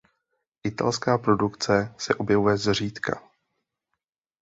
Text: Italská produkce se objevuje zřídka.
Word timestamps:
Italská 0.63 1.17
produkce 1.17 1.95
se 1.97 2.15
objevuje 2.15 2.57
zřídka. 2.57 3.21